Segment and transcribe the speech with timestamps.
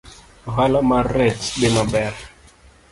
[0.51, 2.13] Ohala mar rech dhi maber